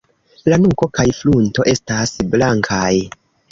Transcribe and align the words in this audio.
La 0.51 0.57
nuko 0.63 0.87
kaj 0.99 1.05
frunto 1.19 1.67
estas 1.75 2.17
blankaj. 2.35 2.91